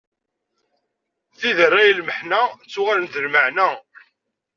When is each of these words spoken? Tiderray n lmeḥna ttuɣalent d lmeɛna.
Tiderray 1.39 1.89
n 1.93 1.97
lmeḥna 1.99 2.41
ttuɣalent 2.61 3.13
d 3.21 3.23
lmeɛna. 3.25 3.69